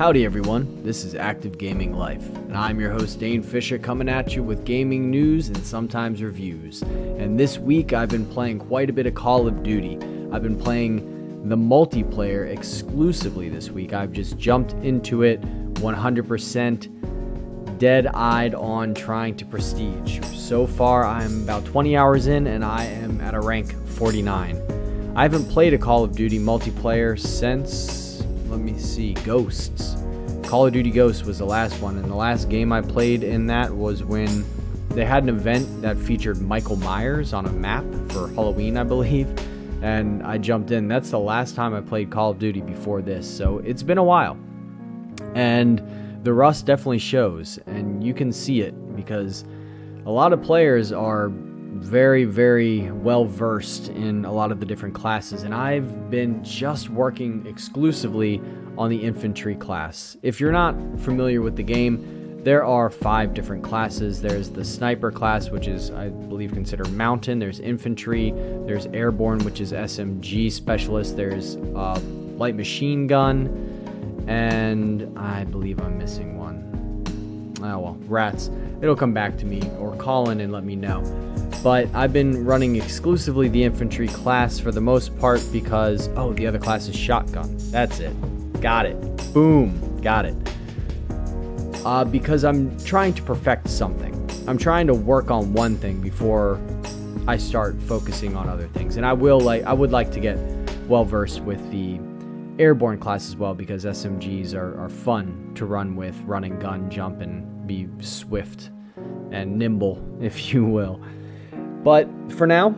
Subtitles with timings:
[0.00, 0.82] Howdy, everyone.
[0.82, 4.64] This is Active Gaming Life, and I'm your host, Dane Fisher, coming at you with
[4.64, 6.80] gaming news and sometimes reviews.
[6.80, 9.98] And this week, I've been playing quite a bit of Call of Duty.
[10.32, 13.92] I've been playing the multiplayer exclusively this week.
[13.92, 15.42] I've just jumped into it
[15.74, 20.24] 100% dead eyed on trying to prestige.
[20.34, 25.12] So far, I'm about 20 hours in, and I am at a rank 49.
[25.14, 28.09] I haven't played a Call of Duty multiplayer since
[28.50, 29.96] let me see, Ghosts.
[30.42, 33.46] Call of Duty Ghosts was the last one, and the last game I played in
[33.46, 34.44] that was when
[34.88, 39.28] they had an event that featured Michael Myers on a map for Halloween, I believe,
[39.82, 40.88] and I jumped in.
[40.88, 44.04] That's the last time I played Call of Duty before this, so it's been a
[44.04, 44.36] while.
[45.36, 45.80] And
[46.24, 49.44] the rust definitely shows, and you can see it because
[50.06, 51.30] a lot of players are
[51.72, 56.90] very, very well versed in a lot of the different classes, and I've been just
[56.90, 58.40] working exclusively
[58.76, 60.16] on the infantry class.
[60.22, 64.22] If you're not familiar with the game, there are five different classes.
[64.22, 67.38] There's the sniper class, which is, I believe, considered mountain.
[67.38, 68.32] There's infantry.
[68.66, 71.16] There's airborne, which is SMG specialist.
[71.16, 72.00] There's uh,
[72.36, 76.69] light machine gun, and I believe I'm missing one.
[77.62, 78.50] Oh well, rats.
[78.82, 81.02] It'll come back to me or call in and let me know
[81.62, 86.46] but I've been running exclusively the infantry class for the most part because, oh, the
[86.46, 87.54] other class is shotgun.
[87.70, 88.60] That's it.
[88.60, 88.96] Got it.
[89.34, 90.00] Boom.
[90.00, 90.36] Got it.
[91.84, 94.16] Uh, because I'm trying to perfect something.
[94.46, 96.58] I'm trying to work on one thing before
[97.26, 98.96] I start focusing on other things.
[98.96, 100.38] And I will like I would like to get
[100.88, 101.98] well versed with the
[102.60, 106.90] airborne class as well because SMGs are, are fun to run with, run and gun,
[106.90, 108.70] jump and be swift
[109.30, 111.00] and nimble, if you will.
[111.82, 112.68] But for now,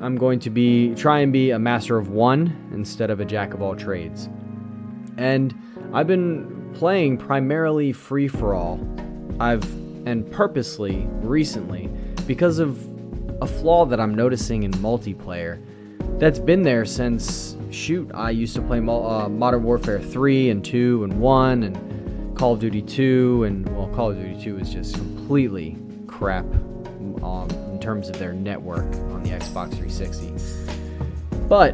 [0.00, 3.52] I'm going to be try and be a master of one instead of a jack
[3.52, 4.28] of all trades.
[5.16, 5.52] And
[5.92, 8.78] I've been playing primarily free for all.
[9.40, 9.64] I've
[10.06, 11.88] and purposely recently
[12.26, 12.78] because of
[13.42, 15.62] a flaw that I'm noticing in multiplayer
[16.18, 21.04] that's been there since shoot I used to play uh, Modern Warfare 3 and 2
[21.04, 24.94] and 1 and Call of Duty 2 and well Call of Duty 2 is just
[24.94, 25.76] completely
[26.06, 26.44] crap
[27.22, 30.32] um, in terms of their network on the Xbox 360.
[31.48, 31.72] But,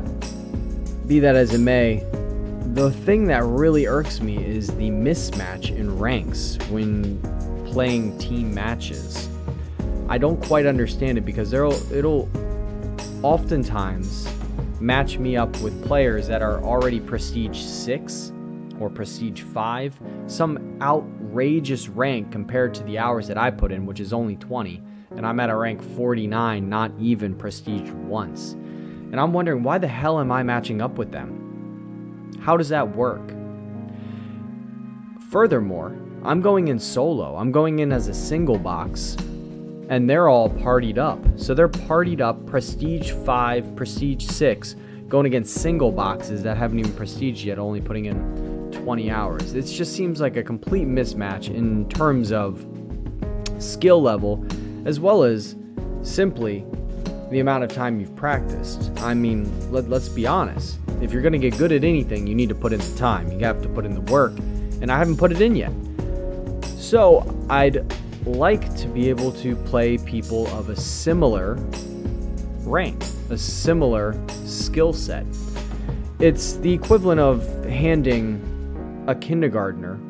[1.06, 2.04] be that as it may,
[2.74, 7.20] the thing that really irks me is the mismatch in ranks when
[7.66, 9.28] playing team matches.
[10.08, 12.28] I don't quite understand it because there'll it'll
[13.24, 14.28] oftentimes
[14.80, 18.32] match me up with players that are already prestige 6
[18.78, 23.98] or prestige 5, some outrageous rank compared to the hours that I put in, which
[23.98, 28.52] is only 20 and I'm at a rank 49, not even prestige once.
[28.52, 32.30] And I'm wondering why the hell am I matching up with them?
[32.42, 33.32] How does that work?
[35.30, 37.36] Furthermore, I'm going in solo.
[37.36, 39.16] I'm going in as a single box,
[39.88, 41.20] and they're all partied up.
[41.36, 44.76] So they're partied up, prestige 5, prestige 6,
[45.08, 49.54] going against single boxes that haven't even prestige yet, only putting in 20 hours.
[49.54, 52.66] It just seems like a complete mismatch in terms of
[53.58, 54.44] skill level
[54.84, 55.56] as well as
[56.02, 56.64] simply
[57.30, 58.90] the amount of time you've practiced.
[58.98, 60.78] I mean, let, us be honest.
[61.00, 63.30] If you're going to get good at anything, you need to put in the time.
[63.32, 64.32] You have to put in the work,
[64.80, 65.72] and I haven't put it in yet.
[66.78, 67.90] So, I'd
[68.26, 71.54] like to be able to play people of a similar
[72.60, 75.26] rank, a similar skill set.
[76.18, 80.00] It's the equivalent of handing a kindergartner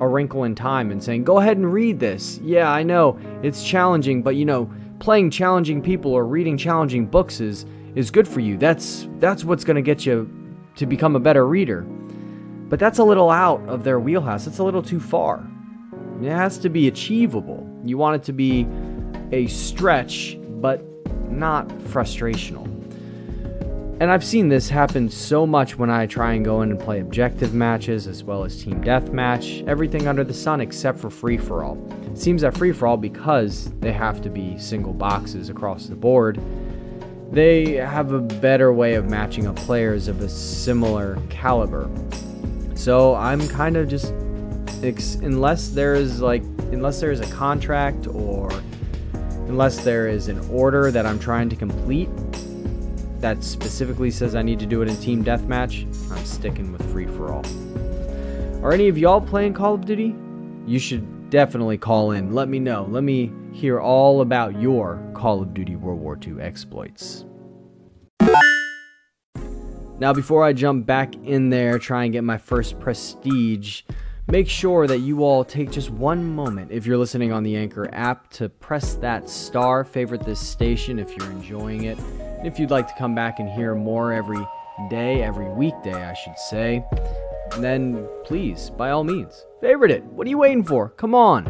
[0.00, 2.38] a wrinkle in time and saying, go ahead and read this.
[2.42, 7.40] Yeah, I know it's challenging, but you know, playing challenging people or reading challenging books
[7.40, 8.56] is, is good for you.
[8.56, 10.28] That's, that's what's going to get you
[10.76, 11.82] to become a better reader.
[11.82, 14.46] But that's a little out of their wheelhouse.
[14.46, 15.46] It's a little too far.
[16.22, 17.68] It has to be achievable.
[17.84, 18.66] You want it to be
[19.32, 20.82] a stretch, but
[21.30, 22.64] not frustrational.
[24.00, 27.00] And I've seen this happen so much when I try and go in and play
[27.00, 31.62] objective matches as well as team deathmatch, everything under the sun except for free for
[31.62, 31.78] all.
[32.06, 35.94] It seems that free for all, because they have to be single boxes across the
[35.94, 36.40] board,
[37.30, 41.88] they have a better way of matching up players of a similar caliber.
[42.74, 44.12] So I'm kind of just,
[44.84, 46.42] unless there is like,
[46.72, 48.50] unless there is a contract or
[49.48, 52.10] unless there is an order that I'm trying to complete,
[53.20, 57.06] that specifically says I need to do it in team deathmatch, I'm sticking with free
[57.06, 57.44] for all.
[58.62, 60.14] Are any of y'all playing Call of Duty?
[60.66, 62.34] You should definitely call in.
[62.34, 62.86] Let me know.
[62.88, 67.24] Let me hear all about your Call of Duty World War II exploits.
[69.98, 73.82] Now, before I jump back in there, try and get my first prestige,
[74.28, 77.90] Make sure that you all take just one moment if you're listening on the Anchor
[77.92, 81.98] app to press that star, favorite this station if you're enjoying it.
[81.98, 84.44] And if you'd like to come back and hear more every
[84.88, 86.82] day, every weekday, I should say,
[87.58, 90.02] then please, by all means, favorite it.
[90.04, 90.88] What are you waiting for?
[90.88, 91.44] Come on.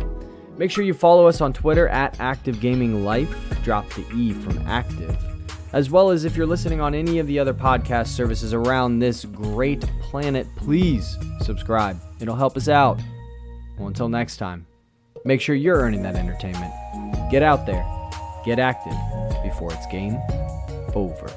[0.59, 3.63] Make sure you follow us on Twitter at Active Gaming Life.
[3.63, 5.34] Drop the E from active.
[5.75, 9.25] As well as if you're listening on any of the other podcast services around this
[9.25, 12.01] great planet, please subscribe.
[12.21, 13.01] It'll help us out.
[13.77, 14.69] Well, until next time,
[15.25, 16.73] make sure you're earning that entertainment.
[17.29, 17.85] Get out there,
[18.45, 18.95] get active
[19.43, 20.17] before it's game
[20.95, 21.29] over.